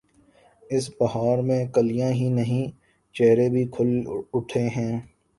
[0.69, 2.71] اس بہار میں کلیاں ہی نہیں،
[3.15, 3.89] چہرے بھی کھل
[4.33, 4.99] اٹھے ہیں۔